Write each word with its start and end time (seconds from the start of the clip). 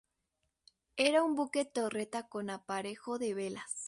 Era 0.97 1.21
un 1.21 1.35
buque 1.35 1.63
torreta 1.63 2.27
con 2.27 2.49
aparejo 2.49 3.19
de 3.19 3.35
velas. 3.35 3.71